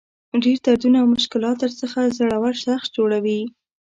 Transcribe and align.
ډېر 0.43 0.57
دردونه 0.65 0.97
او 1.01 1.07
مشکلات 1.15 1.55
درڅخه 1.59 2.01
زړور 2.17 2.55
شخص 2.65 2.87
جوړوي. 2.97 3.41